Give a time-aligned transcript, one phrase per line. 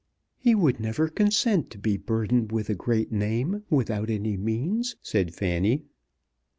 [0.39, 5.35] "He would never consent to be burdened with a great name without any means," said
[5.35, 5.83] Fanny.